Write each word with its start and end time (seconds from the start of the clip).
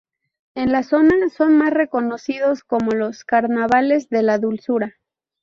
En 0.55 0.71
la 0.71 0.81
zona 0.81 1.29
son 1.29 1.59
más 1.59 1.71
reconocidos 1.71 2.63
como 2.63 2.89
los 2.89 3.23
"Carnavales 3.23 4.09
de 4.09 4.23
la 4.23 4.39
Dulzura". 4.39 4.95